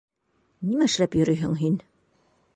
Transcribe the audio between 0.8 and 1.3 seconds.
эшләп